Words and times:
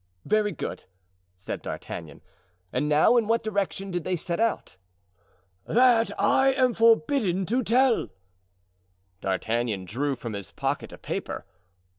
"Very 0.25 0.51
good," 0.51 0.85
said 1.35 1.61
D'Artagnan; 1.61 2.21
"and 2.73 2.89
now 2.89 3.17
in 3.17 3.27
what 3.27 3.43
direction 3.43 3.91
did 3.91 4.03
they 4.03 4.15
set 4.15 4.39
out?" 4.39 4.77
"That 5.67 6.09
I 6.19 6.53
am 6.53 6.73
forbidden 6.73 7.45
to 7.45 7.61
tell." 7.63 8.07
D'Artagnan 9.19 9.85
drew 9.85 10.15
from 10.15 10.33
his 10.33 10.51
pocket 10.51 10.91
a 10.91 10.97
paper. 10.97 11.45